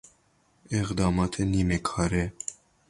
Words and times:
اقدامات 0.71 1.41
نیمه 1.41 1.77
کاره 1.77 2.33